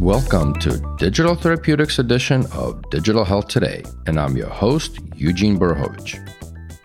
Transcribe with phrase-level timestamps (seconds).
[0.00, 6.16] Welcome to Digital Therapeutics edition of Digital Health Today, and I'm your host, Eugene Borukhovich.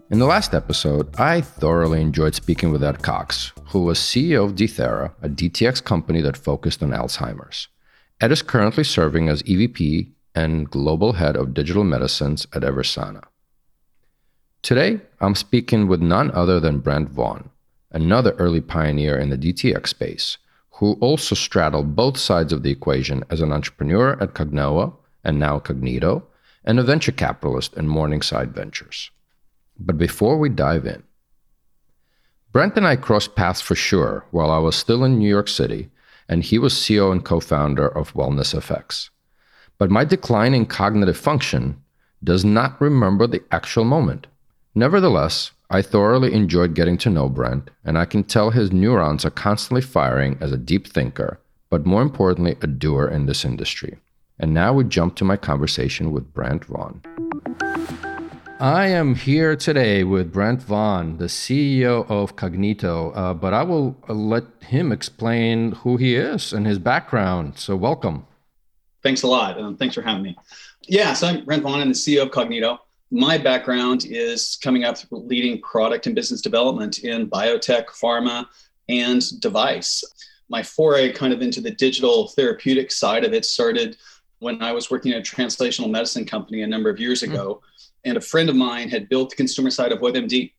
[0.10, 4.56] In the last episode, I thoroughly enjoyed speaking with Ed Cox, who was CEO of
[4.56, 7.70] dThera, a DTX company that focused on Alzheimer's.
[8.20, 13.24] Ed is currently serving as EVP and Global Head of Digital Medicines at Eversana.
[14.62, 17.50] Today, I'm speaking with none other than Brent Vaughan,
[17.92, 20.38] another early pioneer in the DTX space
[20.76, 24.94] who also straddled both sides of the equation as an entrepreneur at Cognoa
[25.24, 26.24] and now Cognito,
[26.66, 29.10] and a venture capitalist in Morningside Ventures.
[29.80, 31.04] But before we dive in,
[32.52, 35.90] Brent and I crossed paths for sure while I was still in New York City,
[36.28, 39.10] and he was CEO and co founder of Wellness FX.
[39.78, 41.82] But my declining cognitive function
[42.24, 44.28] does not remember the actual moment.
[44.74, 49.30] Nevertheless, I thoroughly enjoyed getting to know Brent, and I can tell his neurons are
[49.30, 53.98] constantly firing as a deep thinker, but more importantly, a doer in this industry.
[54.40, 57.02] And now we jump to my conversation with Brent Vaughan.
[58.58, 63.98] I am here today with Brent Vaughan, the CEO of Cognito, uh, but I will
[64.08, 67.60] uh, let him explain who he is and his background.
[67.60, 68.26] So, welcome.
[69.04, 69.60] Thanks a lot.
[69.60, 70.38] Um, thanks for having me.
[70.84, 72.80] Yeah, so I'm Brent Vaughan, I'm the CEO of Cognito
[73.12, 78.48] my background is coming up leading product and business development in biotech, pharma,
[78.90, 80.04] and device.
[80.50, 83.98] My foray kind of into the digital therapeutic side of it started
[84.40, 87.32] when I was working at a translational medicine company a number of years hmm.
[87.32, 87.62] ago.
[87.64, 87.90] Mm.
[88.06, 90.52] And a friend of mine had built the consumer side of WebMD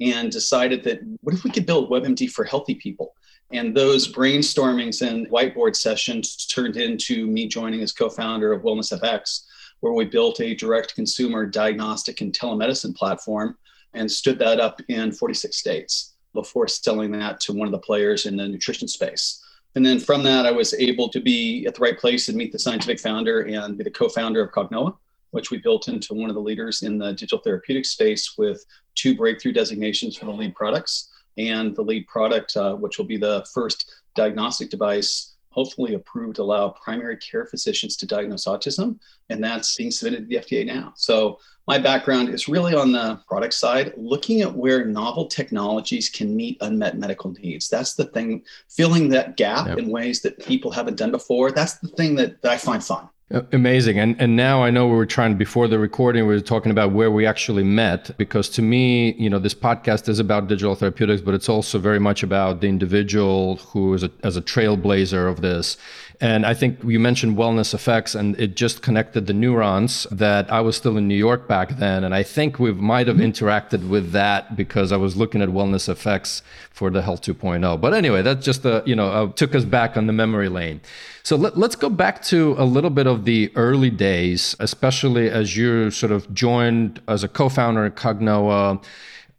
[0.00, 3.14] and decided that what if we could build WebMD for healthy people?
[3.52, 8.98] And those brainstormings and whiteboard sessions turned into me joining as co founder of Wellness
[8.98, 9.44] FX
[9.84, 13.54] where we built a direct consumer diagnostic and telemedicine platform
[13.92, 18.24] and stood that up in 46 states before selling that to one of the players
[18.24, 19.44] in the nutrition space.
[19.74, 22.50] And then from that, I was able to be at the right place and meet
[22.50, 24.96] the scientific founder and be the co founder of Cognoa,
[25.32, 29.14] which we built into one of the leaders in the digital therapeutic space with two
[29.14, 31.10] breakthrough designations for the lead products.
[31.36, 36.42] And the lead product, uh, which will be the first diagnostic device hopefully approved to
[36.42, 38.98] allow primary care physicians to diagnose autism.
[39.30, 40.92] And that's being submitted to the FDA now.
[40.96, 41.38] So
[41.68, 46.58] my background is really on the product side, looking at where novel technologies can meet
[46.60, 47.68] unmet medical needs.
[47.68, 49.78] That's the thing, filling that gap yep.
[49.78, 51.52] in ways that people haven't done before.
[51.52, 53.08] That's the thing that, that I find fun.
[53.30, 53.98] Amazing.
[53.98, 56.92] And and now I know we were trying before the recording, we were talking about
[56.92, 61.22] where we actually met because to me, you know, this podcast is about digital therapeutics,
[61.22, 65.40] but it's also very much about the individual who is a, as a trailblazer of
[65.40, 65.78] this.
[66.20, 70.60] And I think you mentioned Wellness FX and it just connected the neurons that I
[70.60, 72.04] was still in New York back then.
[72.04, 75.88] And I think we might have interacted with that because I was looking at Wellness
[75.92, 77.80] FX for the Health 2.0.
[77.80, 80.82] But anyway, that's just a, you know, took us back on the memory lane.
[81.24, 85.56] So let, us go back to a little bit of the early days, especially as
[85.56, 88.84] you sort of joined as a co founder at Cognoa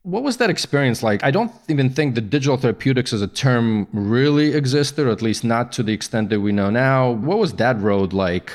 [0.06, 1.24] what was that experience like?
[1.24, 5.44] I don't even think the digital therapeutics as a term really existed, or at least
[5.44, 7.10] not to the extent that we know now.
[7.10, 8.54] What was that road like?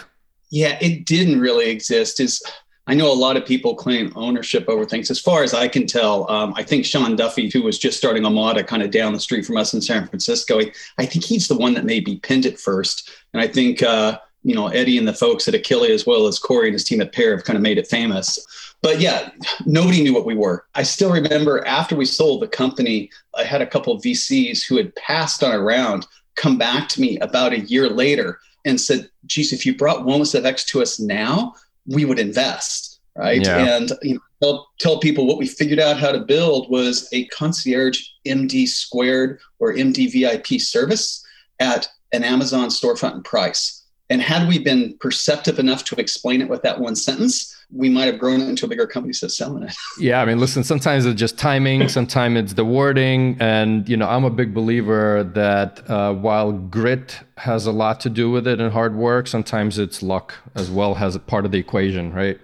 [0.50, 2.20] Yeah, it didn't really exist.
[2.20, 2.40] Is
[2.90, 5.12] I know a lot of people claim ownership over things.
[5.12, 8.24] As far as I can tell, um, I think Sean Duffy, who was just starting
[8.24, 10.58] a Omada kind of down the street from us in San Francisco,
[10.98, 13.08] I think he's the one that maybe pinned it first.
[13.32, 16.40] And I think, uh, you know, Eddie and the folks at Akili, as well as
[16.40, 18.74] Corey and his team at Pear, have kind of made it famous.
[18.82, 19.30] But yeah,
[19.66, 20.64] nobody knew what we were.
[20.74, 24.76] I still remember after we sold the company, I had a couple of VCs who
[24.76, 29.52] had passed on around come back to me about a year later and said, geez,
[29.52, 31.54] if you brought Wellness FX to us now,
[31.90, 33.00] we would invest.
[33.16, 33.44] Right.
[33.44, 33.76] Yeah.
[33.76, 37.26] And you know, tell, tell people what we figured out how to build was a
[37.26, 41.24] concierge MD squared or MD VIP service
[41.58, 43.84] at an Amazon storefront and price.
[44.08, 48.06] And had we been perceptive enough to explain it with that one sentence, we might
[48.06, 49.74] have grown it into a bigger company that's selling it.
[49.98, 54.08] yeah, I mean, listen, sometimes it's just timing, sometimes it's the wording, and you know,
[54.08, 58.60] I'm a big believer that uh, while grit has a lot to do with it
[58.60, 62.40] and hard work, sometimes it's luck as well as a part of the equation, right?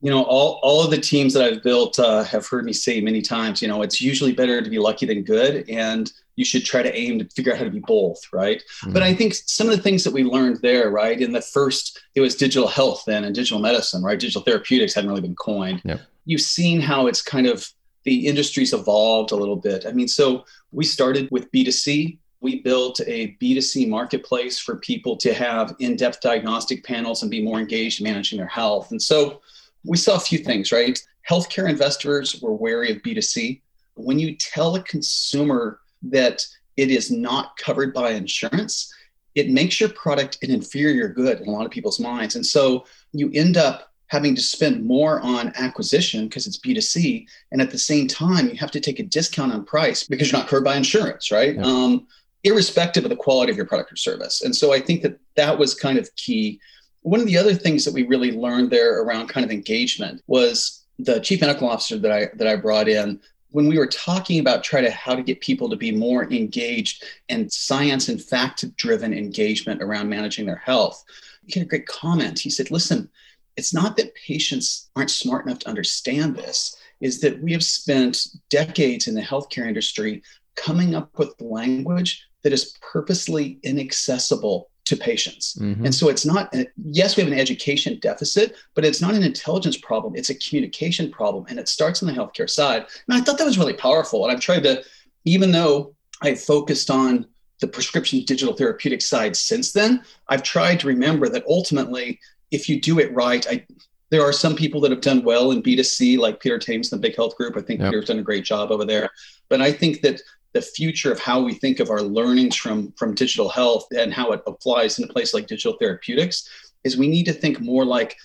[0.00, 3.00] You know, all all of the teams that I've built uh, have heard me say
[3.00, 3.60] many times.
[3.60, 6.10] You know, it's usually better to be lucky than good, and
[6.40, 8.62] you should try to aim to figure out how to be both, right?
[8.80, 8.94] Mm-hmm.
[8.94, 12.00] But I think some of the things that we learned there, right, in the first,
[12.14, 14.18] it was digital health then and digital medicine, right?
[14.18, 15.82] Digital therapeutics hadn't really been coined.
[15.84, 16.00] Yep.
[16.24, 17.68] You've seen how it's kind of
[18.04, 19.84] the industry's evolved a little bit.
[19.86, 22.16] I mean, so we started with B2C.
[22.40, 27.42] We built a B2C marketplace for people to have in depth diagnostic panels and be
[27.42, 28.92] more engaged in managing their health.
[28.92, 29.42] And so
[29.84, 30.98] we saw a few things, right?
[31.28, 33.60] Healthcare investors were wary of B2C.
[33.94, 36.44] When you tell a consumer that
[36.76, 38.92] it is not covered by insurance,
[39.34, 42.36] it makes your product an inferior good in a lot of people's minds.
[42.36, 47.26] And so you end up having to spend more on acquisition because it's B2C.
[47.52, 50.40] And at the same time, you have to take a discount on price because you're
[50.40, 51.54] not covered by insurance, right?
[51.54, 51.62] Yeah.
[51.62, 52.08] Um,
[52.42, 54.42] irrespective of the quality of your product or service.
[54.42, 56.60] And so I think that that was kind of key.
[57.02, 60.84] One of the other things that we really learned there around kind of engagement was
[60.98, 63.20] the chief medical officer that I that I brought in.
[63.52, 67.04] When we were talking about try to how to get people to be more engaged
[67.28, 71.04] and science and fact driven engagement around managing their health
[71.46, 72.38] he had a great comment.
[72.38, 73.08] He said listen
[73.56, 78.26] it's not that patients aren't smart enough to understand this is that we have spent
[78.48, 80.22] decades in the healthcare industry
[80.54, 85.56] coming up with language that is purposely inaccessible to patients.
[85.60, 85.86] Mm-hmm.
[85.86, 89.76] And so it's not, yes, we have an education deficit, but it's not an intelligence
[89.76, 90.14] problem.
[90.16, 91.46] It's a communication problem.
[91.48, 92.86] And it starts on the healthcare side.
[93.08, 94.24] And I thought that was really powerful.
[94.24, 94.84] And I've tried to,
[95.24, 97.26] even though I focused on
[97.60, 102.18] the prescription digital therapeutic side since then, I've tried to remember that ultimately,
[102.50, 103.64] if you do it right, I,
[104.10, 107.08] there are some people that have done well in B2C, like Peter Hames and the
[107.08, 107.56] Big Health Group.
[107.56, 107.90] I think yep.
[107.90, 109.10] Peter's done a great job over there.
[109.48, 110.20] But I think that
[110.52, 114.32] the future of how we think of our learnings from from digital health and how
[114.32, 116.48] it applies in a place like digital therapeutics
[116.84, 118.16] is we need to think more like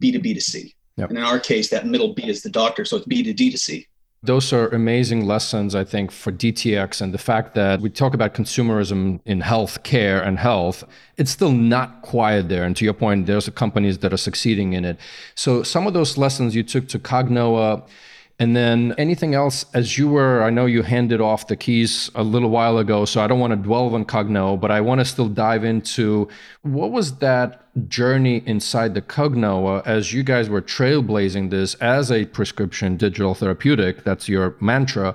[0.00, 0.74] B to B to C.
[0.96, 1.10] Yep.
[1.10, 3.50] And in our case, that middle B is the doctor, so it's B to D
[3.50, 3.86] to C.
[4.22, 8.32] Those are amazing lessons, I think, for DTX and the fact that we talk about
[8.32, 10.82] consumerism in health care and health.
[11.18, 12.64] It's still not quiet there.
[12.64, 14.98] And to your point, there's companies that are succeeding in it.
[15.34, 17.86] So some of those lessons you took to Cognoa
[18.40, 22.24] and then anything else as you were, I know you handed off the keys a
[22.24, 25.04] little while ago, so I don't want to dwell on Cognoa, but I want to
[25.04, 26.28] still dive into
[26.62, 32.10] what was that journey inside the Cognoa uh, as you guys were trailblazing this as
[32.10, 35.14] a prescription digital therapeutic, that's your mantra.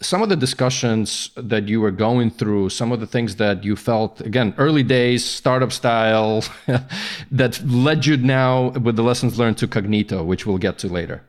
[0.00, 3.76] Some of the discussions that you were going through, some of the things that you
[3.76, 6.44] felt, again, early days, startup style,
[7.30, 11.22] that led you now with the lessons learned to Cognito, which we'll get to later.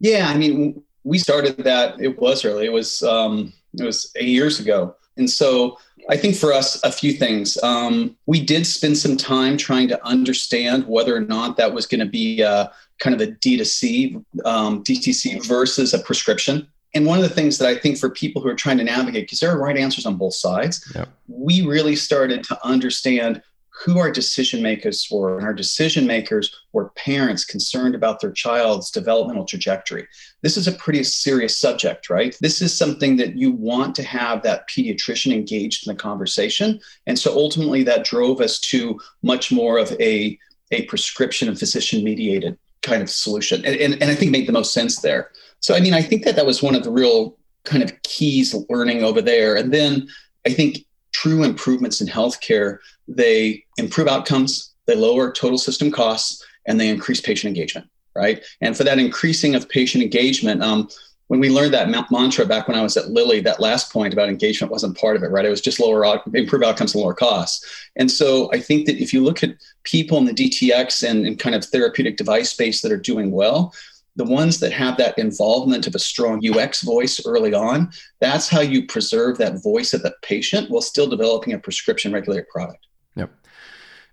[0.00, 2.00] Yeah, I mean, we started that.
[2.00, 2.66] It was early.
[2.66, 6.92] It was um, it was eight years ago, and so I think for us, a
[6.92, 7.56] few things.
[7.62, 12.00] Um, we did spend some time trying to understand whether or not that was going
[12.00, 16.68] to be a, kind of a D2C, um, DTC versus a prescription.
[16.94, 19.24] And one of the things that I think for people who are trying to navigate,
[19.24, 21.08] because there are right answers on both sides, yep.
[21.26, 23.42] we really started to understand
[23.76, 25.36] who our decision makers were.
[25.36, 30.06] And our decision makers were parents concerned about their child's developmental trajectory.
[30.42, 32.36] This is a pretty serious subject, right?
[32.40, 36.78] This is something that you want to have that pediatrician engaged in the conversation.
[37.06, 40.38] And so ultimately, that drove us to much more of a,
[40.70, 43.64] a prescription and physician mediated kind of solution.
[43.64, 45.30] And, and, and I think made the most sense there.
[45.58, 48.54] So, I mean, I think that that was one of the real kind of keys
[48.68, 49.56] learning over there.
[49.56, 50.08] And then
[50.46, 56.80] I think true improvements in healthcare they improve outcomes, they lower total system costs, and
[56.80, 58.42] they increase patient engagement, right?
[58.60, 60.88] And for that increasing of patient engagement, um,
[61.28, 64.28] when we learned that mantra back when I was at Lilly, that last point about
[64.28, 65.44] engagement wasn't part of it, right?
[65.44, 67.88] It was just lower, improve outcomes and lower costs.
[67.96, 71.38] And so I think that if you look at people in the DTX and, and
[71.38, 73.72] kind of therapeutic device space that are doing well,
[74.16, 77.90] the ones that have that involvement of a strong UX voice early on,
[78.20, 82.48] that's how you preserve that voice of the patient while still developing a prescription regulated
[82.48, 82.86] product.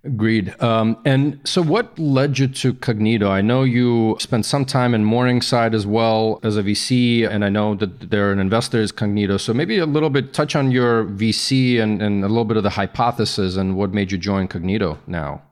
[0.04, 0.60] Agreed.
[0.62, 3.30] Um, and so, what led you to Cognito?
[3.30, 7.50] I know you spent some time in Morningside as well as a VC, and I
[7.50, 9.40] know that they're an investor is Cognito.
[9.40, 12.64] So, maybe a little bit touch on your VC and, and a little bit of
[12.64, 15.44] the hypothesis and what made you join Cognito now.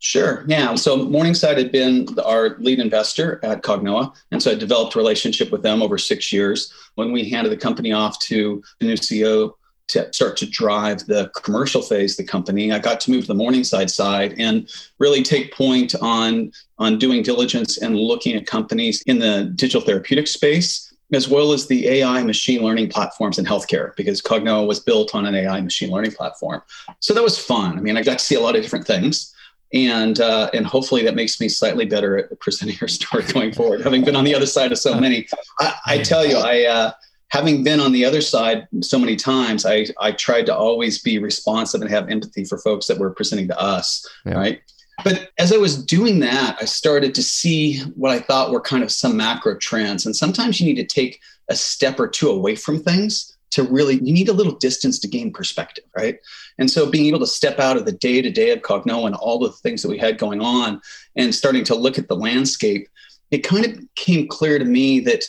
[0.00, 0.44] Sure.
[0.48, 0.74] Yeah.
[0.76, 4.14] So Morningside had been our lead investor at Cognoa.
[4.30, 6.72] And so I developed a relationship with them over six years.
[6.94, 9.52] When we handed the company off to the new CEO,
[9.90, 12.72] to start to drive the commercial phase of the company.
[12.72, 14.68] I got to move to the Morningside side and
[14.98, 20.26] really take point on, on doing diligence and looking at companies in the digital therapeutic
[20.26, 25.14] space, as well as the AI machine learning platforms in healthcare, because Cognoa was built
[25.14, 26.62] on an AI machine learning platform.
[27.00, 27.76] So that was fun.
[27.76, 29.34] I mean, I got to see a lot of different things.
[29.72, 33.82] And uh, and hopefully that makes me slightly better at presenting your story going forward,
[33.82, 35.28] having been on the other side of so many.
[35.60, 36.90] I, I tell you, I uh,
[37.30, 41.18] having been on the other side so many times, I, I tried to always be
[41.18, 44.06] responsive and have empathy for folks that were presenting to us.
[44.26, 44.34] Yeah.
[44.34, 44.62] Right.
[45.04, 48.82] But as I was doing that, I started to see what I thought were kind
[48.82, 50.04] of some macro trends.
[50.04, 53.94] And sometimes you need to take a step or two away from things to really,
[53.94, 56.18] you need a little distance to gain perspective, right?
[56.58, 59.14] And so being able to step out of the day to day of Cognoa and
[59.16, 60.80] all the things that we had going on
[61.16, 62.88] and starting to look at the landscape,
[63.30, 65.24] it kind of became clear to me that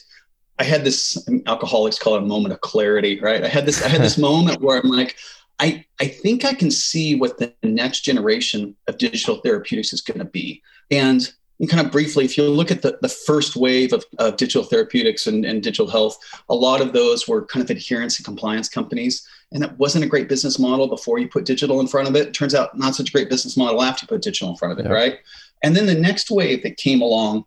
[0.60, 3.43] I had this alcoholics call it a moment of clarity, right?
[3.43, 5.15] I had this I had this moment where I'm like,
[5.62, 10.17] I, I think I can see what the next generation of digital therapeutics is going
[10.17, 10.62] to be.
[10.89, 11.31] And
[11.70, 15.27] kind of briefly, if you look at the, the first wave of, of digital therapeutics
[15.27, 16.17] and, and digital health,
[16.50, 19.27] a lot of those were kind of adherence and compliance companies.
[19.51, 22.29] And that wasn't a great business model before you put digital in front of it.
[22.29, 24.72] it turns out not such a great business model after you put digital in front
[24.72, 24.96] of it, yeah.
[24.96, 25.20] right?
[25.62, 27.46] And then the next wave that came along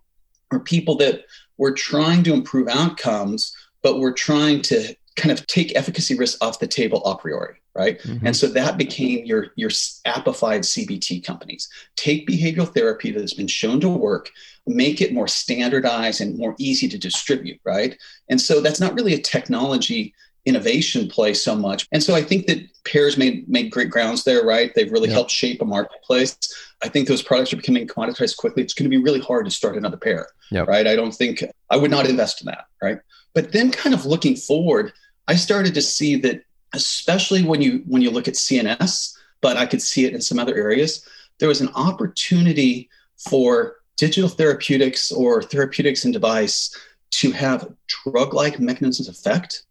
[0.53, 1.25] were people that
[1.59, 6.59] were trying to improve outcomes, but we're trying to kind of take efficacy risks off
[6.59, 7.99] the table a priori right?
[8.03, 8.27] Mm-hmm.
[8.27, 11.69] and so that became your your appified cbt companies.
[11.97, 14.31] Take behavioral therapy that has been shown to work
[14.67, 17.97] make it more standardized and more easy to distribute right?
[18.29, 20.15] And so that's not really a technology
[20.47, 21.87] innovation play so much.
[21.93, 24.73] And so i think that Pear's made made great grounds there right?
[24.75, 26.37] They've really helped shape a marketplace.
[26.83, 28.63] I think those products are becoming commoditized quickly.
[28.63, 30.69] It's going to be really hard to start another Pear yep.
[30.69, 30.87] right?
[30.87, 32.99] I don't think i would not invest in that right?
[33.35, 34.93] But then kind of looking forward
[35.29, 39.67] I started to see that, especially when you when you look at CNS, but I
[39.67, 41.07] could see it in some other areas,
[41.39, 42.91] there was an opportunity
[43.31, 46.77] for digital therapeutics or therapeutics and device
[47.11, 49.65] to have drug-like mechanisms of effect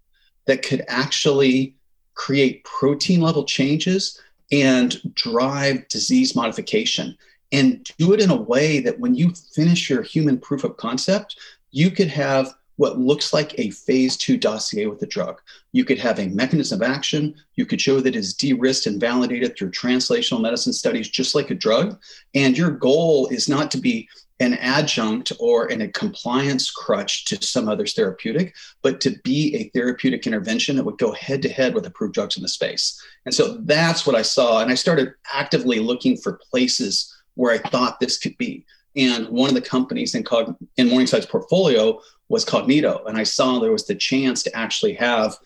[0.46, 1.76] that could actually
[2.16, 4.20] create protein level changes
[4.52, 7.18] and drive disease modification
[7.52, 11.38] and do it in a way that when you finish your human proof of concept,
[11.72, 15.40] you could have what looks like a phase two dossier with the drug.
[15.72, 17.36] You could have a mechanism of action.
[17.56, 21.52] You could show that it's de risked and validated through translational medicine studies, just like
[21.52, 22.00] a drug.
[22.34, 27.42] And your goal is not to be an adjunct or in a compliance crutch to
[27.46, 31.74] some other therapeutic, but to be a therapeutic intervention that would go head to head
[31.74, 33.00] with approved drugs in the space.
[33.26, 34.62] And so that's what I saw.
[34.62, 38.66] And I started actively looking for places where I thought this could be.
[38.96, 42.00] And one of the companies in, Cog- in Morningside's portfolio
[42.30, 43.06] was Cognito.
[43.08, 45.38] And I saw there was the chance to actually have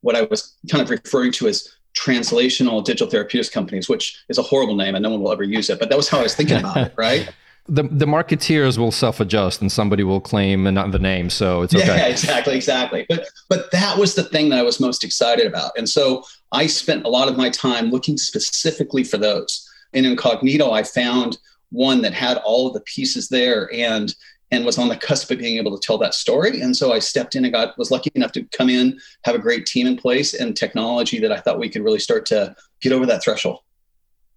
[0.00, 4.42] what I was kind of referring to as translational digital therapeutics companies, which is a
[4.42, 5.78] horrible name and no one will ever use it.
[5.78, 7.28] But that was how I was thinking about it, right?
[7.66, 11.74] The, the marketeers will self-adjust and somebody will claim and not the name so it's
[11.74, 15.46] okay yeah exactly exactly but but that was the thing that i was most excited
[15.46, 20.04] about and so i spent a lot of my time looking specifically for those in
[20.04, 21.38] incognito i found
[21.70, 24.14] one that had all of the pieces there and
[24.54, 26.60] and was on the cusp of being able to tell that story.
[26.60, 29.38] And so I stepped in and got was lucky enough to come in, have a
[29.38, 32.92] great team in place and technology that I thought we could really start to get
[32.92, 33.60] over that threshold.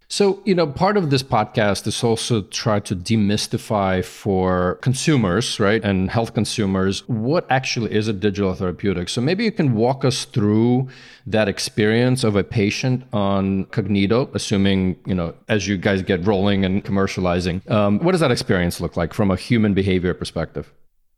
[0.09, 5.83] So, you know, part of this podcast is also try to demystify for consumers, right,
[5.83, 9.09] and health consumers, what actually is a digital therapeutic.
[9.09, 10.87] So maybe you can walk us through
[11.25, 16.63] that experience of a patient on Cognito, assuming, you know, as you guys get rolling
[16.63, 17.69] and commercializing.
[17.69, 20.71] Um, what does that experience look like from a human behavior perspective?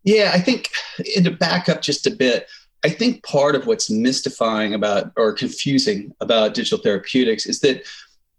[0.04, 2.48] Yeah, I think to back up just a bit,
[2.84, 7.84] I think part of what's mystifying about or confusing about digital therapeutics is that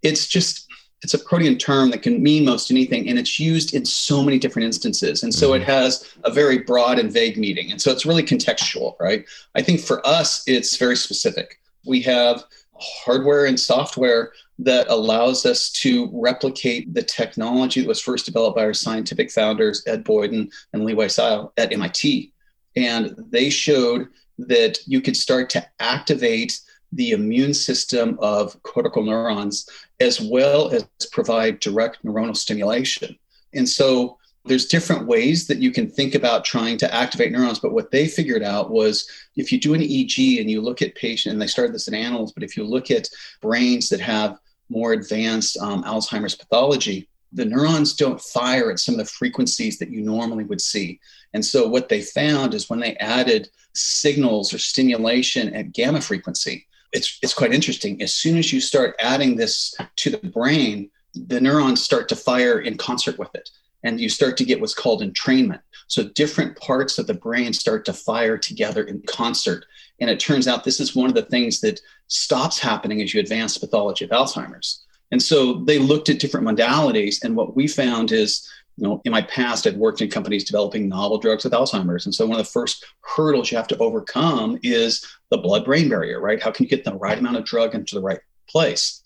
[0.02, 0.66] it's just
[1.02, 4.38] it's a protean term that can mean most anything and it's used in so many
[4.38, 5.23] different instances.
[5.23, 5.62] And so mm-hmm.
[5.62, 7.71] it has a very broad and vague meaning.
[7.71, 9.25] And so it's really contextual right?
[9.54, 11.59] I think for us it's very specific.
[11.87, 12.45] We have
[12.78, 18.64] hardware and software that allows us to replicate the technology that was first developed by
[18.64, 22.33] our scientific founders ed boyden and Li-Huei Tsai at mit
[22.76, 26.61] and they showed that you could start to activate
[26.92, 29.68] the immune system of cortical neurons,
[30.00, 33.16] as well as provide direct neuronal stimulation.
[33.54, 37.73] And so there's different ways that you can think about trying to activate neurons, but
[37.73, 41.32] what they figured out was if you do an EEG and you look at patients,
[41.32, 43.09] and they started this in animals, but if you look at
[43.40, 48.99] brains that have more advanced um, Alzheimer's pathology, the neurons don't fire at some of
[48.99, 50.99] the frequencies that you normally would see.
[51.32, 56.66] And so what they found is when they added signals or stimulation at gamma frequency,
[56.92, 58.00] it's it's quite interesting.
[58.02, 62.61] As soon as you start adding this to the brain, the neurons start to fire
[62.61, 63.50] in concert with it,
[63.82, 65.61] and you start to get what's called entrainment.
[65.87, 69.64] So different parts of the brain start to fire together in concert.
[70.00, 73.20] And it turns out this is one of the things that stops happening as you
[73.20, 74.85] advance pathology of Alzheimer's.
[75.11, 78.49] And so they looked at different modalities, and what we found is
[78.81, 82.07] you know, in my past, I'd worked in companies developing novel drugs with Alzheimer's.
[82.07, 85.91] And so one of the first hurdles you have to overcome is the blood brain
[85.91, 86.43] barrier, right?
[86.43, 89.03] How can you get the right amount of drug into the right place?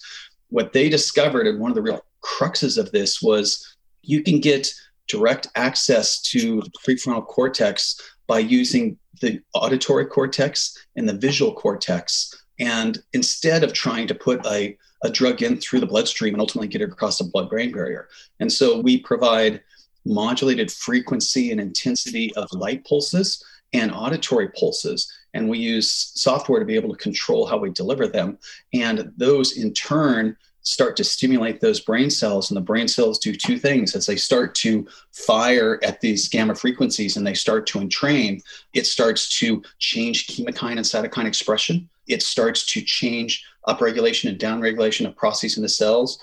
[0.50, 4.73] What they discovered, and one of the real cruxes of this was you can get
[5.09, 12.33] direct access to the prefrontal cortex by using the auditory cortex and the visual cortex.
[12.61, 16.66] And instead of trying to put a a drug in through the bloodstream and ultimately
[16.66, 18.08] get it across the blood brain barrier.
[18.40, 19.62] And so we provide
[20.04, 25.12] modulated frequency and intensity of light pulses and auditory pulses.
[25.34, 28.38] and we use software to be able to control how we deliver them.
[28.73, 33.34] And those in turn start to stimulate those brain cells and the brain cells do
[33.34, 37.80] two things as they start to fire at these gamma frequencies and they start to
[37.80, 38.40] entrain
[38.73, 45.06] it starts to change chemokine and cytokine expression it starts to change upregulation and downregulation
[45.06, 46.18] of processes in the cells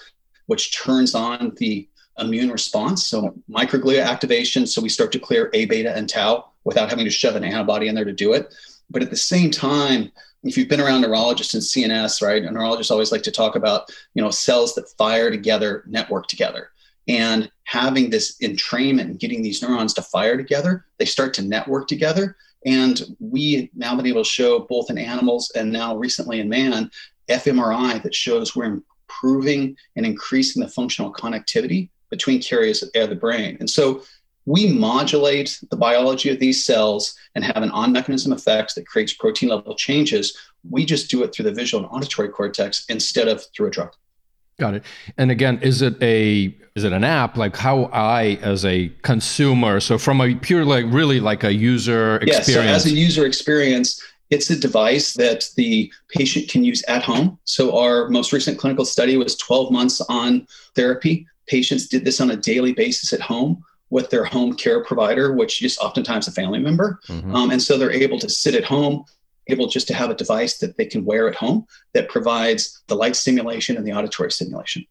[0.47, 1.87] which turns on the
[2.19, 6.89] immune response so microglia activation so we start to clear a beta and tau without
[6.89, 8.53] having to shove an antibody in there to do it
[8.89, 10.11] but at the same time
[10.43, 14.21] if you've been around neurologists and CNS, right, neurologists always like to talk about, you
[14.21, 16.71] know, cells that fire together, network together.
[17.07, 21.87] And having this entrainment and getting these neurons to fire together, they start to network
[21.87, 22.37] together.
[22.65, 26.91] And we now been able to show both in animals and now recently in man,
[27.29, 33.57] fMRI that shows we're improving and increasing the functional connectivity between areas of the brain.
[33.59, 34.03] And so
[34.45, 39.13] we modulate the biology of these cells and have an on mechanism effects that creates
[39.13, 40.37] protein level changes.
[40.69, 43.93] We just do it through the visual and auditory cortex instead of through a drug.
[44.59, 44.83] Got it.
[45.17, 47.37] And again, is it a is it an app?
[47.37, 52.17] Like how I as a consumer, so from a pure like really like a user
[52.17, 52.47] experience.
[52.47, 57.03] Yeah, so as a user experience, it's a device that the patient can use at
[57.03, 57.37] home.
[57.43, 61.27] So our most recent clinical study was 12 months on therapy.
[61.47, 65.61] Patients did this on a daily basis at home with their home care provider, which
[65.61, 66.99] is oftentimes a family member.
[67.07, 67.35] Mm-hmm.
[67.35, 69.03] Um, and so they're able to sit at home,
[69.47, 72.95] able just to have a device that they can wear at home that provides the
[72.95, 74.85] light stimulation and the auditory stimulation.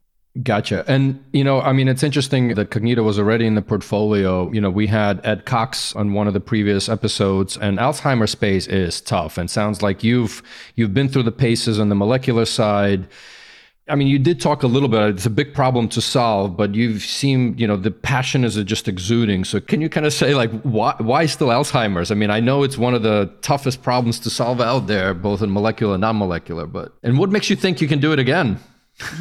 [0.44, 0.84] Gotcha.
[0.86, 4.50] And, you know, I mean, it's interesting that Cognito was already in the portfolio.
[4.52, 8.68] You know, we had Ed Cox on one of the previous episodes, and Alzheimer's space
[8.68, 10.40] is tough and sounds like you've
[10.76, 13.08] you've been through the paces on the molecular side
[13.90, 15.02] I mean, you did talk a little bit.
[15.02, 18.88] It's a big problem to solve, but you've seen, you know, the passion is just
[18.88, 19.44] exuding.
[19.44, 22.10] So, can you kind of say, like, why, why still Alzheimer's?
[22.10, 25.42] I mean, I know it's one of the toughest problems to solve out there, both
[25.42, 26.66] in molecular and non-molecular.
[26.66, 28.58] But and what makes you think you can do it again?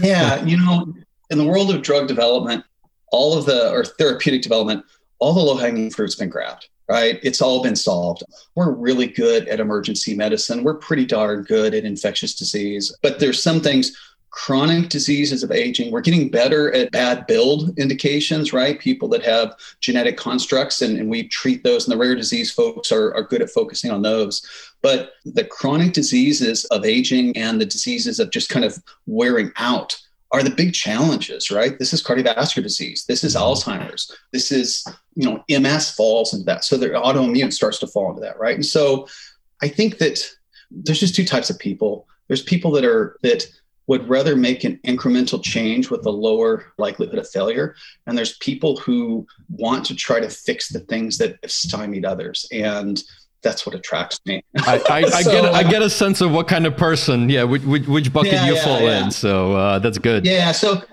[0.02, 0.94] yeah, you know,
[1.30, 2.64] in the world of drug development,
[3.12, 4.86] all of the or therapeutic development,
[5.20, 7.20] all the low-hanging fruit's been grabbed right?
[7.22, 8.24] It's all been solved.
[8.56, 10.64] We're really good at emergency medicine.
[10.64, 13.96] We're pretty darn good at infectious disease, but there's some things
[14.32, 15.92] chronic diseases of aging.
[15.92, 18.80] We're getting better at bad build indications, right?
[18.80, 22.92] People that have genetic constructs, and, and we treat those, and the rare disease folks
[22.92, 24.46] are, are good at focusing on those.
[24.82, 30.00] But the chronic diseases of aging and the diseases of just kind of wearing out
[30.32, 31.80] are the big challenges, right?
[31.80, 33.06] This is cardiovascular disease.
[33.08, 34.16] This is Alzheimer's.
[34.32, 36.64] This is, you know, MS falls into that.
[36.64, 38.56] So the autoimmune starts to fall into that, right?
[38.56, 39.08] And so
[39.62, 40.24] I think that
[40.70, 42.08] there's just two types of people.
[42.28, 43.48] There's people that are that
[43.90, 47.76] would rather make an incremental change with a lower likelihood of failure.
[48.06, 52.48] And there's people who want to try to fix the things that have stymied others.
[52.52, 53.04] And
[53.42, 54.44] that's what attracts me.
[54.60, 57.64] I, I, I get I get a sense of what kind of person, yeah, which,
[57.64, 59.06] which bucket yeah, you yeah, fall yeah.
[59.06, 59.10] in.
[59.10, 60.24] So uh, that's good.
[60.24, 60.52] Yeah.
[60.52, 60.84] So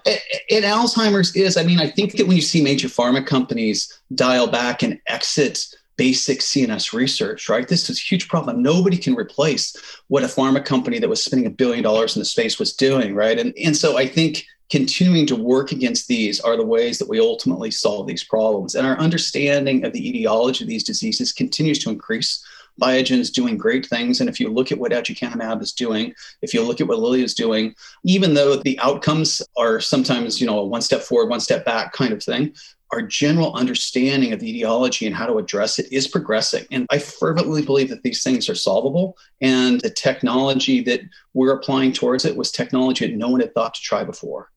[0.48, 4.46] in Alzheimer's is, I mean, I think that when you see major pharma companies dial
[4.46, 7.66] back and exit basic CNS research, right?
[7.66, 8.62] This is a huge problem.
[8.62, 9.74] Nobody can replace
[10.08, 13.14] what a pharma company that was spending a billion dollars in the space was doing,
[13.14, 13.38] right?
[13.38, 17.20] And, and so I think continuing to work against these are the ways that we
[17.20, 18.74] ultimately solve these problems.
[18.74, 22.44] And our understanding of the etiology of these diseases continues to increase.
[22.80, 24.20] Biogen is doing great things.
[24.20, 27.22] And if you look at what aducanumab is doing, if you look at what Lilly
[27.22, 31.40] is doing, even though the outcomes are sometimes, you know, a one step forward, one
[31.40, 32.54] step back kind of thing,
[32.92, 36.64] our general understanding of the etiology and how to address it is progressing.
[36.70, 39.16] And I fervently believe that these things are solvable.
[39.40, 41.00] And the technology that
[41.34, 44.50] we're applying towards it was technology that no one had thought to try before.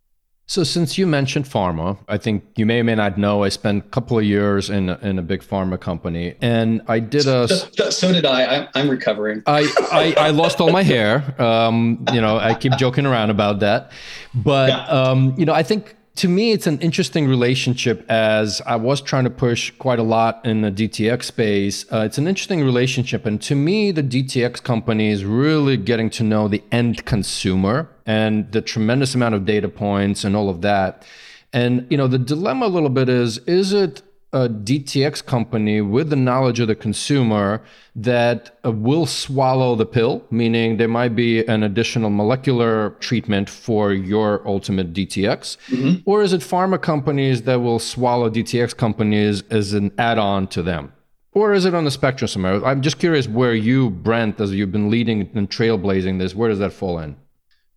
[0.49, 3.85] So, since you mentioned pharma, I think you may or may not know I spent
[3.85, 7.47] a couple of years in a, in a big pharma company, and I did a.
[7.47, 8.67] So, so did I.
[8.73, 8.79] I.
[8.79, 9.43] am recovering.
[9.45, 11.39] I, I, I lost all my hair.
[11.39, 13.91] Um, you know, I keep joking around about that,
[14.33, 14.87] but yeah.
[14.87, 19.23] um, you know, I think to me, it's an interesting relationship as I was trying
[19.23, 21.85] to push quite a lot in the DTX space.
[21.89, 23.25] Uh, it's an interesting relationship.
[23.25, 28.51] And to me, the DTX company is really getting to know the end consumer and
[28.51, 31.05] the tremendous amount of data points and all of that.
[31.53, 36.09] And, you know, the dilemma a little bit is, is it a DTX company with
[36.09, 37.61] the knowledge of the consumer
[37.95, 43.91] that uh, will swallow the pill, meaning there might be an additional molecular treatment for
[43.91, 45.57] your ultimate DTX?
[45.67, 46.01] Mm-hmm.
[46.05, 50.61] Or is it pharma companies that will swallow DTX companies as an add on to
[50.61, 50.93] them?
[51.31, 52.63] Or is it on the spectrum somewhere?
[52.65, 56.59] I'm just curious where you, Brent, as you've been leading and trailblazing this, where does
[56.59, 57.15] that fall in?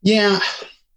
[0.02, 0.40] Yeah,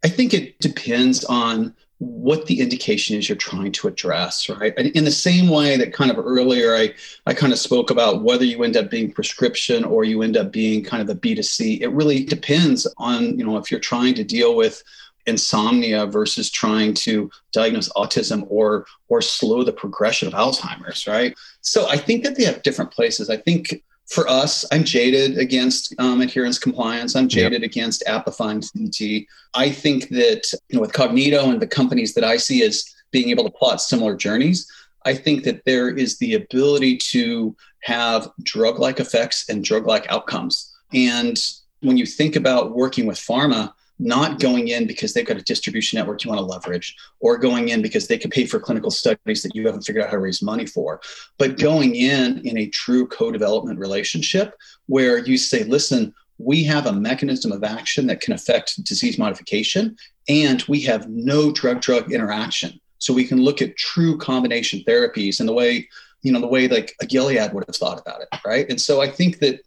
[0.03, 4.73] I think it depends on what the indication is you're trying to address, right?
[4.77, 6.93] And in the same way that kind of earlier I,
[7.25, 10.51] I kind of spoke about whether you end up being prescription or you end up
[10.51, 14.23] being kind of a B2C, it really depends on, you know, if you're trying to
[14.23, 14.83] deal with
[15.25, 21.35] insomnia versus trying to diagnose autism or or slow the progression of Alzheimer's, right?
[21.61, 23.29] So I think that they have different places.
[23.29, 27.15] I think for us, I'm jaded against um, adherence compliance.
[27.15, 27.71] I'm jaded yep.
[27.71, 29.27] against appifying CT.
[29.55, 33.29] I think that you know, with Cognito and the companies that I see as being
[33.29, 34.69] able to plot similar journeys,
[35.05, 40.75] I think that there is the ability to have drug-like effects and drug-like outcomes.
[40.93, 41.37] And
[41.81, 45.97] when you think about working with pharma, not going in because they've got a distribution
[45.97, 49.41] network you want to leverage or going in because they can pay for clinical studies
[49.41, 50.99] that you haven't figured out how to raise money for
[51.37, 54.53] but going in in a true co-development relationship
[54.87, 59.95] where you say listen we have a mechanism of action that can affect disease modification
[60.27, 62.79] and we have no drug drug interaction.
[62.99, 65.87] So we can look at true combination therapies and the way
[66.21, 68.67] you know the way like a gilead would have thought about it right?
[68.69, 69.61] And so i think that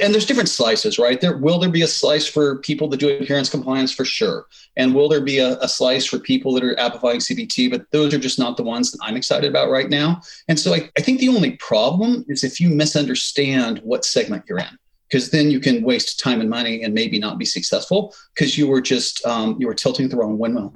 [0.00, 1.20] and there's different slices, right?
[1.20, 4.46] There will there be a slice for people that do adherence compliance for sure,
[4.76, 7.70] and will there be a, a, slice for people that are appifying CBT?
[7.70, 10.20] But those are just not the ones that I'm excited about right now.
[10.48, 14.58] And so I, I think the only problem is if you misunderstand what segment you're
[14.58, 18.58] in, because then you can waste time and money and maybe not be successful because
[18.58, 20.72] you were just um, you were tilting the wrong windmill.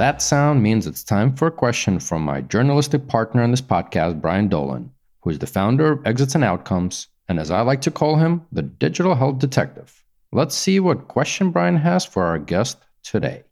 [0.00, 4.18] That sound means it's time for a question from my journalistic partner on this podcast,
[4.18, 7.90] Brian Dolan, who is the founder of Exits and Outcomes, and as I like to
[7.90, 10.02] call him, the digital health detective.
[10.32, 13.42] Let's see what question Brian has for our guest today.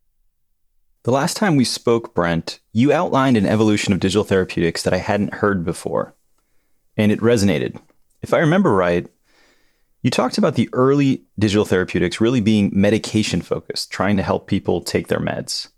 [1.02, 4.98] The last time we spoke, Brent, you outlined an evolution of digital therapeutics that I
[4.98, 6.14] hadn't heard before,
[6.96, 7.78] and it resonated.
[8.22, 9.06] If I remember right,
[10.00, 14.80] you talked about the early digital therapeutics really being medication focused, trying to help people
[14.80, 15.68] take their meds.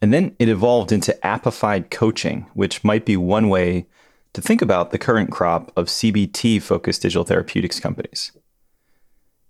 [0.00, 3.86] And then it evolved into appified coaching, which might be one way
[4.32, 8.32] to think about the current crop of CBT focused digital therapeutics companies.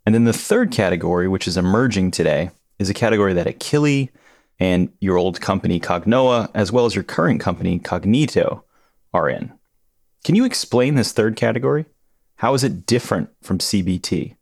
[0.07, 4.09] And then the third category, which is emerging today, is a category that Akili
[4.59, 8.63] and your old company Cognoa, as well as your current company Cognito,
[9.13, 9.53] are in.
[10.25, 11.85] Can you explain this third category?
[12.37, 14.37] How is it different from CBT?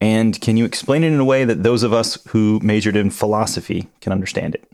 [0.00, 3.10] And can you explain it in a way that those of us who majored in
[3.10, 4.70] philosophy can understand it?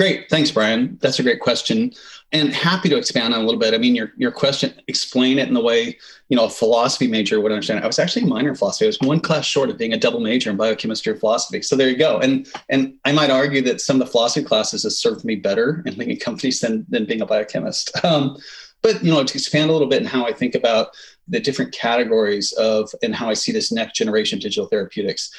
[0.00, 0.30] Great.
[0.30, 0.96] Thanks, Brian.
[1.02, 1.92] That's a great question.
[2.32, 3.74] And happy to expand on a little bit.
[3.74, 5.98] I mean, your, your question, explain it in the way,
[6.30, 7.80] you know, a philosophy major would understand.
[7.80, 7.84] it.
[7.84, 8.86] I was actually a minor in philosophy.
[8.86, 11.60] I was one class short of being a double major in biochemistry or philosophy.
[11.60, 12.18] So there you go.
[12.18, 15.82] And and I might argue that some of the philosophy classes have served me better
[15.84, 18.02] in leading companies than, than being a biochemist.
[18.02, 18.38] Um,
[18.80, 20.96] but, you know, to expand a little bit in how I think about
[21.28, 25.30] the different categories of and how I see this next generation digital therapeutics,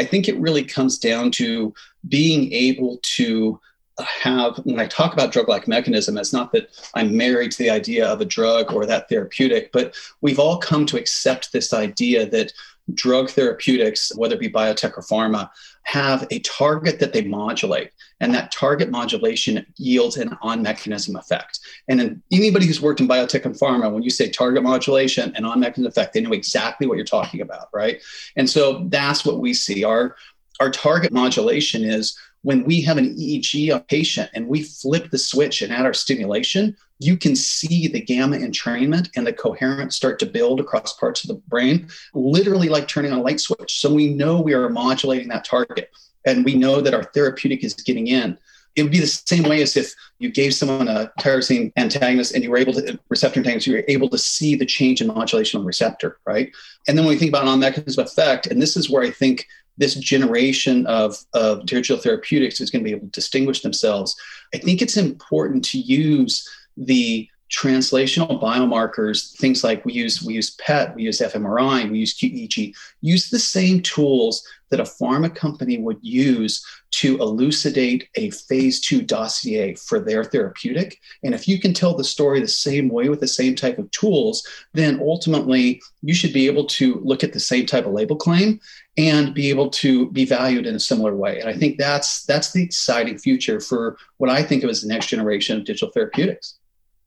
[0.00, 1.72] I think it really comes down to
[2.08, 3.60] being able to
[4.04, 7.70] have when I talk about drug like mechanism, it's not that I'm married to the
[7.70, 12.28] idea of a drug or that therapeutic, but we've all come to accept this idea
[12.30, 12.52] that
[12.94, 15.50] drug therapeutics, whether it be biotech or pharma,
[15.82, 17.90] have a target that they modulate.
[18.20, 21.60] And that target modulation yields an on mechanism effect.
[21.88, 25.60] And anybody who's worked in biotech and pharma, when you say target modulation and on
[25.60, 28.00] mechanism effect, they know exactly what you're talking about, right?
[28.36, 29.84] And so that's what we see.
[29.84, 30.16] Our,
[30.60, 35.18] our target modulation is when we have an EEG a patient and we flip the
[35.18, 40.18] switch and add our stimulation, you can see the gamma entrainment and the coherence start
[40.18, 43.80] to build across parts of the brain, literally like turning on a light switch.
[43.80, 45.90] So we know we are modulating that target
[46.24, 48.38] and we know that our therapeutic is getting in.
[48.76, 52.44] It would be the same way as if you gave someone a tyrosine antagonist and
[52.44, 55.58] you were able to receptor antagonist, you were able to see the change in modulation
[55.58, 56.52] on receptor, right?
[56.86, 59.46] And then when we think about on mechanism effect, and this is where I think
[59.78, 64.14] this generation of, of digital therapeutics is going to be able to distinguish themselves,
[64.54, 70.50] I think it's important to use the translational biomarkers, things like we use we use
[70.56, 75.78] PET, we use fMRI, we use QEEG, use the same tools that a pharma company
[75.78, 80.98] would use to elucidate a phase two dossier for their therapeutic.
[81.22, 83.90] And if you can tell the story the same way with the same type of
[83.92, 88.16] tools, then ultimately you should be able to look at the same type of label
[88.16, 88.60] claim
[88.98, 91.38] and be able to be valued in a similar way.
[91.38, 94.88] And I think that's that's the exciting future for what I think of as the
[94.88, 96.58] next generation of digital therapeutics.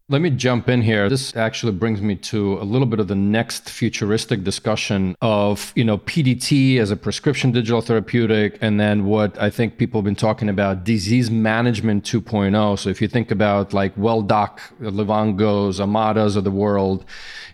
[0.07, 1.07] Let me jump in here.
[1.07, 5.85] This actually brings me to a little bit of the next futuristic discussion of, you
[5.85, 10.15] know, PDT as a prescription digital therapeutic and then what I think people have been
[10.15, 12.77] talking about disease management 2.0.
[12.77, 17.05] So if you think about like Welldoc, Livongos, Omadas of the world,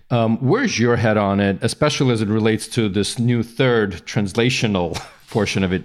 [0.10, 5.00] um, where's your head on it, especially as it relates to this new third translational
[5.30, 5.84] portion of it?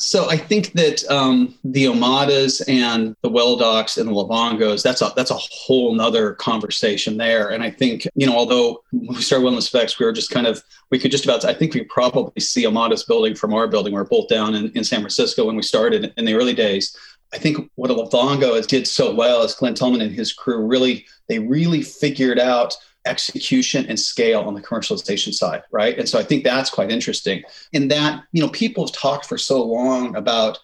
[0.00, 5.02] So I think that um, the Omadas and the Well Docs and the Livongos, that's
[5.02, 7.50] a that's a whole nother conversation there.
[7.50, 10.46] And I think, you know, although when we started Wellness FX, we were just kind
[10.46, 13.92] of we could just about I think we probably see Omadas building from our building.
[13.92, 16.96] We are both down in, in San Francisco when we started in the early days.
[17.34, 21.04] I think what a Livongo did so well is Glenn Tullman and his crew really
[21.28, 22.74] they really figured out
[23.06, 25.98] execution and scale on the commercialization side, right?
[25.98, 27.42] And so I think that's quite interesting.
[27.72, 30.58] In that, you know, people have talked for so long about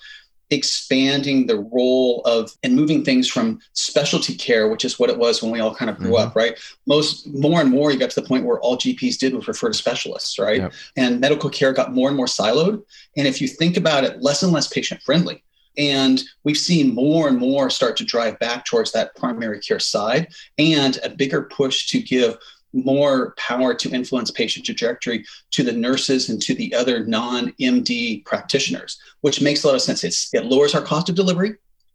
[0.51, 5.43] expanding the role of and moving things from specialty care which is what it was
[5.43, 6.29] when we all kind of grew mm-hmm.
[6.29, 9.35] up right most more and more you got to the point where all gps did
[9.35, 10.73] was refer to specialists right yep.
[10.97, 12.81] and medical care got more and more siloed
[13.17, 15.43] and if you think about it less and less patient friendly
[15.77, 20.29] and we've seen more and more start to drive back towards that primary care side
[20.59, 22.39] and a bigger push to give
[22.73, 28.99] more power to influence patient trajectory to the nurses and to the other non-MD practitioners,
[29.23, 30.05] which makes a lot of sense.
[30.05, 31.55] It's, it lowers our cost of delivery.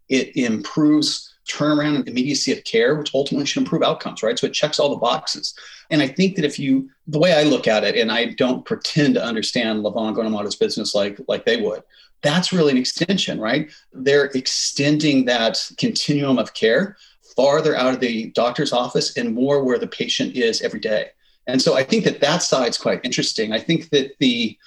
[0.09, 4.37] It improves turnaround and immediacy of care, which ultimately should improve outcomes, right?
[4.37, 5.53] So it checks all the boxes.
[5.89, 8.65] And I think that if you, the way I look at it, and I don't
[8.65, 11.83] pretend to understand Livongo and business like like they would,
[12.21, 13.71] that's really an extension, right?
[13.93, 16.97] They're extending that continuum of care
[17.35, 21.07] farther out of the doctor's office and more where the patient is every day.
[21.47, 23.51] And so I think that that side's quite interesting.
[23.51, 24.57] I think that the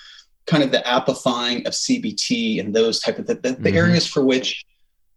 [0.47, 3.63] kind of the appifying of CBT and those type of the, the, mm-hmm.
[3.63, 4.65] the areas for which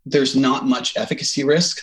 [0.06, 1.82] there's not much efficacy risk,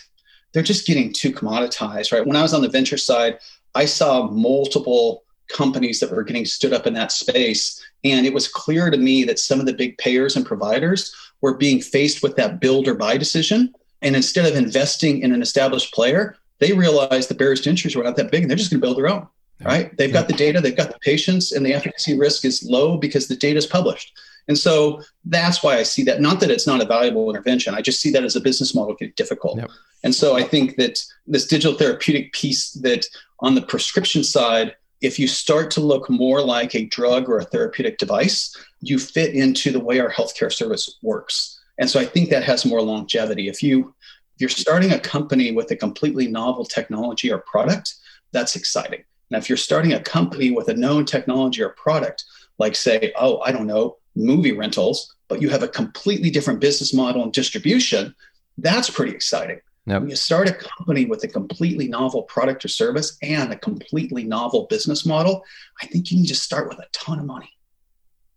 [0.53, 2.25] they're just getting too commoditized, right?
[2.25, 3.39] When I was on the venture side,
[3.75, 7.83] I saw multiple companies that were getting stood up in that space.
[8.03, 11.55] And it was clear to me that some of the big payers and providers were
[11.55, 13.73] being faced with that build or buy decision.
[14.01, 18.03] And instead of investing in an established player, they realized the barriers to entry were
[18.03, 19.27] not that big and they're just going to build their own,
[19.63, 19.95] right?
[19.97, 23.27] They've got the data, they've got the patients, and the efficacy risk is low because
[23.27, 24.17] the data is published.
[24.47, 26.21] And so that's why I see that.
[26.21, 27.73] Not that it's not a valuable intervention.
[27.73, 29.57] I just see that as a business model get difficult.
[29.57, 29.71] Yep.
[30.03, 33.07] And so I think that this digital therapeutic piece that
[33.39, 37.45] on the prescription side, if you start to look more like a drug or a
[37.45, 41.59] therapeutic device, you fit into the way our healthcare service works.
[41.77, 43.47] And so I think that has more longevity.
[43.47, 43.93] If you
[44.35, 47.95] if you're starting a company with a completely novel technology or product,
[48.33, 49.03] that's exciting.
[49.29, 52.25] Now, if you're starting a company with a known technology or product,
[52.57, 56.93] like say, oh, I don't know, movie rentals, but you have a completely different business
[56.93, 58.13] model and distribution,
[58.57, 59.61] that's pretty exciting.
[59.87, 60.01] Yep.
[60.01, 64.23] When you start a company with a completely novel product or service and a completely
[64.23, 65.43] novel business model,
[65.81, 67.49] I think you need to start with a ton of money.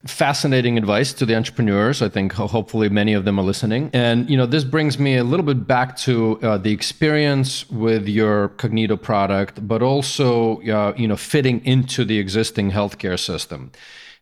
[0.07, 2.03] Fascinating advice to the entrepreneurs.
[2.03, 3.91] I think hopefully many of them are listening.
[3.93, 8.07] And you know, this brings me a little bit back to uh, the experience with
[8.07, 13.73] your Cognito product, but also uh, you know fitting into the existing healthcare system.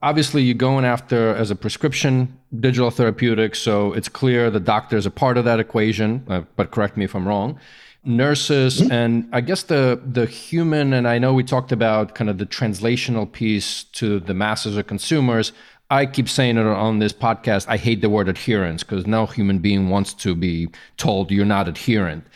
[0.03, 5.07] Obviously, you're going after as a prescription digital therapeutic, so it's clear the doctor is
[5.07, 6.25] a part of that equation.
[6.29, 7.59] Uh, but correct me if I'm wrong.
[8.05, 8.93] Nurses mm-hmm.
[8.93, 12.47] and I guess the the human and I know we talked about kind of the
[12.47, 15.53] translational piece to the masses or consumers.
[15.91, 17.67] I keep saying it on this podcast.
[17.69, 21.69] I hate the word adherence because no human being wants to be told you're not
[21.69, 22.27] adherent.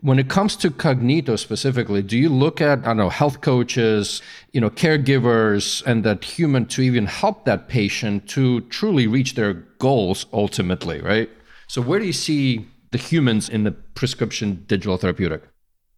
[0.00, 4.22] When it comes to Cognito specifically, do you look at, I don't know, health coaches,
[4.52, 9.54] you know, caregivers, and that human to even help that patient to truly reach their
[9.78, 11.28] goals ultimately, right?
[11.66, 15.42] So where do you see the humans in the prescription digital therapeutic?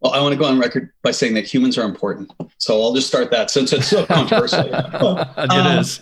[0.01, 2.33] Well, I want to go on record by saying that humans are important.
[2.57, 4.61] So I'll just start that since it's so controversial.
[4.65, 6.01] it um, is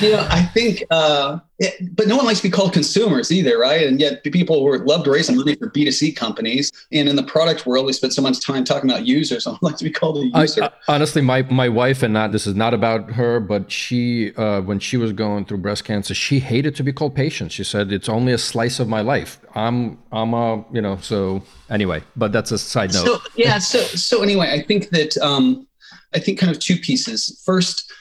[0.00, 3.58] you know, I think, uh, it, but no one likes to be called consumers either,
[3.58, 3.86] right?
[3.86, 7.16] And yet, people who love to raise money for B two C companies, and in
[7.16, 9.46] the product world, we spend so much time talking about users.
[9.46, 10.64] I don't like to be called a user.
[10.64, 14.34] I, I, honestly, my my wife and not this is not about her, but she,
[14.36, 17.50] uh, when she was going through breast cancer, she hated to be called patient.
[17.50, 19.40] She said it's only a slice of my life.
[19.54, 20.98] I'm I'm a you know.
[20.98, 23.06] So anyway, but that's a side note.
[23.06, 23.58] So yeah.
[23.68, 25.66] So so anyway, I think that um,
[26.14, 27.42] I think kind of two pieces.
[27.44, 27.92] First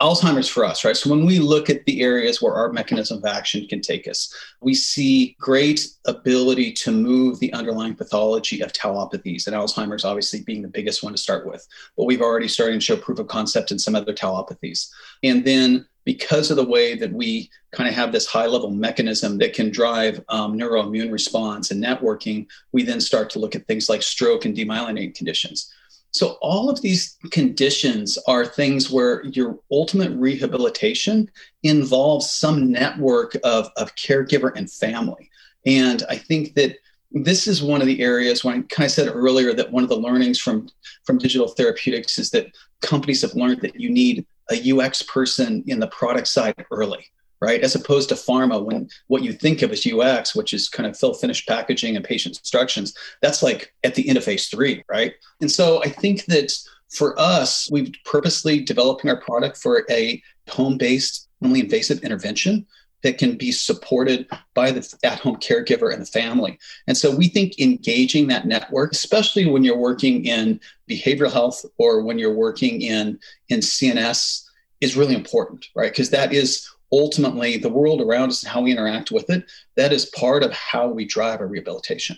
[0.00, 0.96] Alzheimer's for us, right?
[0.96, 4.32] So when we look at the areas where our mechanism of action can take us,
[4.60, 10.62] we see great ability to move the underlying pathology of tauopathies, and Alzheimer's obviously being
[10.62, 11.66] the biggest one to start with.
[11.96, 14.90] But we've already started to show proof of concept in some other tauopathies.
[15.22, 19.38] And then because of the way that we kind of have this high level mechanism
[19.38, 23.88] that can drive um, neuroimmune response and networking, we then start to look at things
[23.88, 25.74] like stroke and demyelinating conditions.
[26.16, 31.30] So, all of these conditions are things where your ultimate rehabilitation
[31.62, 35.28] involves some network of, of caregiver and family.
[35.66, 36.76] And I think that
[37.12, 39.90] this is one of the areas when I kind of said earlier that one of
[39.90, 40.70] the learnings from,
[41.04, 42.46] from digital therapeutics is that
[42.80, 47.04] companies have learned that you need a UX person in the product side early
[47.40, 47.60] right?
[47.60, 50.98] As opposed to pharma, when what you think of as UX, which is kind of
[50.98, 55.14] fill finish packaging and patient instructions, that's like at the end of phase three, right?
[55.40, 56.52] And so I think that
[56.88, 62.66] for us, we've purposely developing our product for a home-based, minimally invasive intervention
[63.02, 66.58] that can be supported by the at-home caregiver and the family.
[66.86, 72.02] And so we think engaging that network, especially when you're working in behavioral health or
[72.02, 73.18] when you're working in
[73.48, 74.44] in CNS,
[74.80, 75.92] is really important, right?
[75.92, 79.44] Because that is ultimately the world around us and how we interact with it.
[79.76, 82.16] That is part of how we drive our rehabilitation.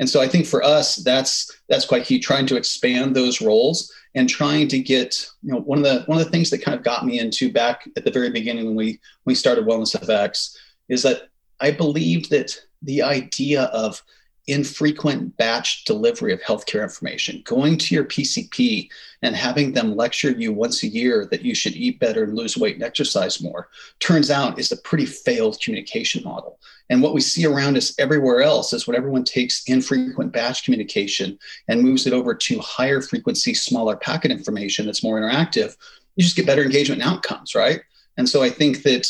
[0.00, 2.20] And so I think for us, that's that's quite key.
[2.20, 6.18] Trying to expand those roles and trying to get, you know, one of the one
[6.18, 8.76] of the things that kind of got me into back at the very beginning when
[8.76, 8.86] we
[9.24, 10.56] when we started Wellness FX
[10.88, 11.28] is that
[11.60, 14.02] I believed that the idea of
[14.48, 18.88] infrequent batch delivery of healthcare information, going to your PCP
[19.22, 22.56] and having them lecture you once a year that you should eat better and lose
[22.56, 23.68] weight and exercise more,
[24.00, 26.58] turns out is a pretty failed communication model.
[26.90, 31.38] And what we see around us everywhere else is when everyone takes infrequent batch communication
[31.68, 35.76] and moves it over to higher frequency, smaller packet information that's more interactive,
[36.16, 37.80] you just get better engagement and outcomes, right?
[38.16, 39.08] And so I think that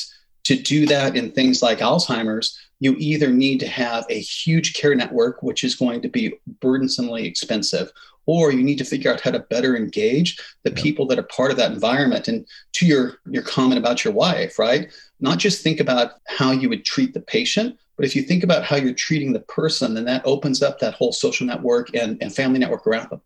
[0.48, 4.94] to do that in things like Alzheimer's, you either need to have a huge care
[4.94, 6.32] network, which is going to be
[6.62, 7.92] burdensomely expensive,
[8.24, 11.50] or you need to figure out how to better engage the people that are part
[11.50, 12.28] of that environment.
[12.28, 14.90] And to your, your comment about your wife, right?
[15.20, 18.64] Not just think about how you would treat the patient, but if you think about
[18.64, 22.34] how you're treating the person, then that opens up that whole social network and, and
[22.34, 23.20] family network around them.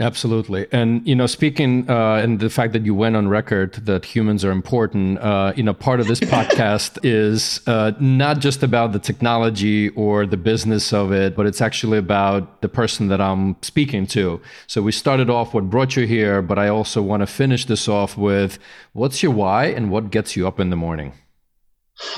[0.00, 4.04] Absolutely, and you know, speaking uh, and the fact that you went on record that
[4.04, 8.90] humans are important, uh, you know, part of this podcast is uh, not just about
[8.90, 13.54] the technology or the business of it, but it's actually about the person that I'm
[13.62, 14.40] speaking to.
[14.66, 17.86] So we started off what brought you here, but I also want to finish this
[17.86, 18.58] off with
[18.94, 21.12] what's your why and what gets you up in the morning.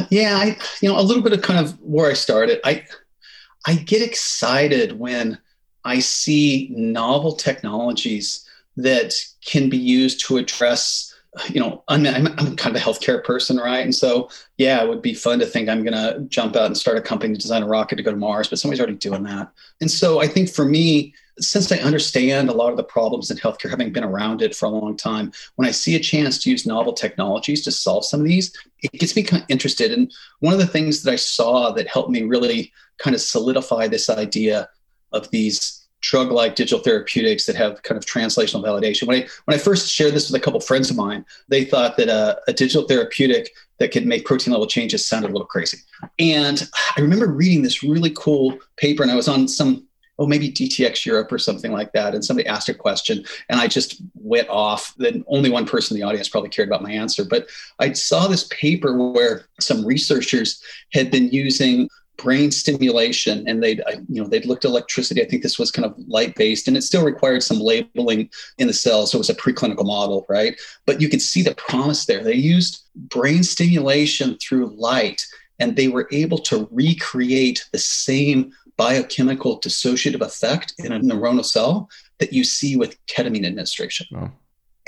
[0.09, 2.59] Yeah, I, you know, a little bit of kind of where I started.
[2.65, 2.87] I,
[3.67, 5.39] I get excited when
[5.87, 8.47] I see novel technologies
[8.77, 11.15] that can be used to address
[11.51, 13.85] you know, I'm, I'm, I'm, kind of a healthcare person, right?
[13.85, 16.77] And so, yeah, it would be fun to think I'm going to jump out and
[16.77, 19.23] start a company to design a rocket to go to Mars, but somebody's already doing
[19.25, 19.53] that.
[19.81, 23.37] And so, I think for me, since I understand a lot of the problems in
[23.37, 26.51] healthcare, having been around it for a long time, when I see a chance to
[26.51, 29.93] use novel technologies to solve some of these, it gets me kind of interested.
[29.93, 33.89] And one of the things that I saw that helped me really kind of solidify
[33.89, 34.71] this idea
[35.13, 39.07] of these drug-like digital therapeutics that have kind of translational validation.
[39.07, 41.97] When I when I first shared this with a couple friends of mine, they thought
[41.97, 45.79] that a digital therapeutic that could make protein level changes sounded a little crazy.
[46.19, 49.87] And I remember reading this really cool paper, and I was on some
[50.19, 53.67] oh maybe DTX Europe or something like that, and somebody asked a question, and I
[53.67, 54.95] just went off.
[54.99, 58.29] Then only one person in the audience probably cared about my answer, but I saw
[58.29, 64.47] this paper where some researchers had been using brain stimulation and they'd you know they'd
[64.47, 67.43] looked at electricity i think this was kind of light based and it still required
[67.43, 71.23] some labeling in the cells so it was a preclinical model right but you could
[71.23, 75.27] see the promise there they used brain stimulation through light
[75.59, 81.89] and they were able to recreate the same biochemical dissociative effect in a neuronal cell
[82.19, 84.31] that you see with ketamine administration oh.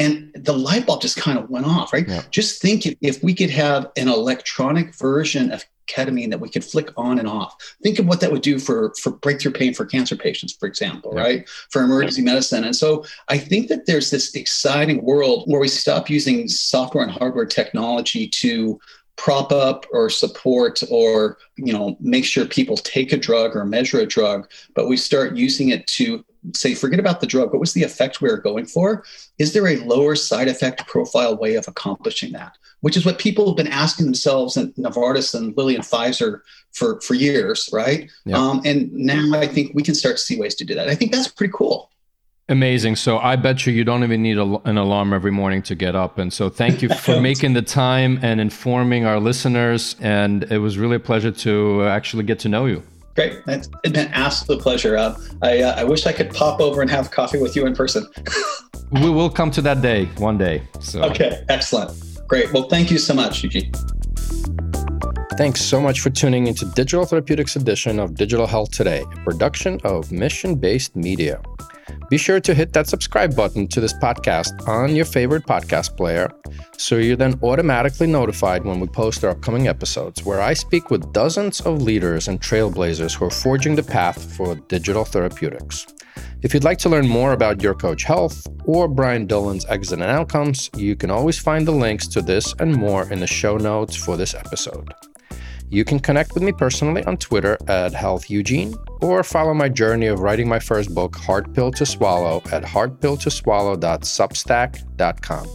[0.01, 2.09] And the light bulb just kind of went off, right?
[2.09, 2.23] Yeah.
[2.31, 6.65] Just think if, if we could have an electronic version of ketamine that we could
[6.65, 7.55] flick on and off.
[7.83, 11.13] Think of what that would do for for breakthrough pain for cancer patients, for example,
[11.15, 11.23] yeah.
[11.23, 11.49] right?
[11.71, 12.65] For emergency medicine.
[12.65, 17.13] And so I think that there's this exciting world where we stop using software and
[17.13, 18.79] hardware technology to
[19.19, 23.99] prop up or support or you know make sure people take a drug or measure
[23.99, 26.25] a drug but we start using it to
[26.55, 29.05] say forget about the drug what was the effect we were going for
[29.39, 33.47] is there a lower side effect profile way of accomplishing that which is what people
[33.47, 36.41] have been asking themselves in Novartis and Lilly and Pfizer
[36.73, 38.11] for, for years, right?
[38.25, 38.39] Yeah.
[38.39, 40.89] Um, and now I think we can start to see ways to do that.
[40.89, 41.91] I think that's pretty cool.
[42.51, 42.97] Amazing.
[42.97, 45.95] So I bet you you don't even need a, an alarm every morning to get
[45.95, 46.17] up.
[46.19, 49.97] And so thank you for making the time and informing our listeners.
[50.01, 52.83] And it was really a pleasure to actually get to know you.
[53.19, 53.43] Great.
[53.49, 54.97] It's been an absolute pleasure.
[54.97, 57.75] Uh, I, uh, I wish I could pop over and have coffee with you in
[57.75, 58.07] person.
[58.93, 60.63] we will come to that day one day.
[60.79, 61.03] So.
[61.03, 61.43] Okay.
[61.49, 61.91] Excellent.
[62.29, 62.53] Great.
[62.53, 63.73] Well, thank you so much, Eugene.
[65.33, 69.81] Thanks so much for tuning into Digital Therapeutics edition of Digital Health Today, a production
[69.83, 71.43] of Mission Based Media.
[72.11, 76.31] Be sure to hit that subscribe button to this podcast on your favorite podcast player
[76.77, 81.13] so you're then automatically notified when we post our upcoming episodes, where I speak with
[81.13, 85.87] dozens of leaders and trailblazers who are forging the path for digital therapeutics.
[86.41, 90.11] If you'd like to learn more about Your Coach Health or Brian Dolan's exit and
[90.11, 93.97] outcomes, you can always find the links to this and more in the show notes
[93.97, 94.93] for this episode.
[95.71, 100.07] You can connect with me personally on Twitter at Health Eugene or follow my journey
[100.07, 105.49] of writing my first book, Hard Pill to Swallow, at hardpilltoswallow.substack.com.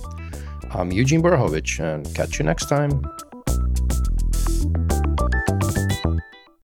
[0.72, 3.04] I'm Eugene Borukhovich, and catch you next time.